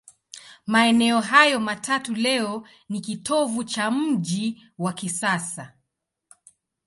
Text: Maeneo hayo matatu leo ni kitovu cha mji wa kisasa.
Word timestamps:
Maeneo 0.65 1.19
hayo 1.21 1.59
matatu 1.59 2.13
leo 2.15 2.67
ni 2.89 3.01
kitovu 3.01 3.63
cha 3.63 3.91
mji 3.91 4.61
wa 4.77 4.93
kisasa. 4.93 5.73